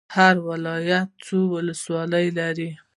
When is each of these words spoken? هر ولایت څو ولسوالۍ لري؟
هر 0.15 0.35
ولایت 0.49 1.07
څو 1.25 1.37
ولسوالۍ 1.53 2.27
لري؟ 2.39 2.69